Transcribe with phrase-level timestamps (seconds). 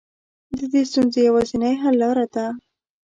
[0.57, 2.45] د دې ستونزې يوازنۍ حل لاره ده.